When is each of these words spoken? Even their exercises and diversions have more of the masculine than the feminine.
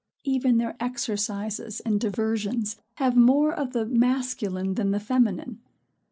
Even 0.23 0.57
their 0.57 0.75
exercises 0.79 1.79
and 1.81 1.99
diversions 2.01 2.75
have 2.95 3.15
more 3.15 3.53
of 3.53 3.73
the 3.73 3.85
masculine 3.85 4.73
than 4.73 4.89
the 4.89 4.99
feminine. 4.99 5.59